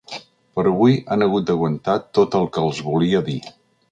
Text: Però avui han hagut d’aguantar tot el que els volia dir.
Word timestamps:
Però 0.59 0.71
avui 0.75 0.95
han 1.15 1.25
hagut 1.25 1.45
d’aguantar 1.49 1.97
tot 2.19 2.37
el 2.39 2.49
que 2.57 2.63
els 2.69 2.83
volia 2.87 3.25
dir. 3.31 3.39